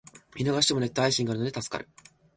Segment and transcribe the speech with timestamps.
[0.33, 1.87] 見逃してもネット配信があるので助かる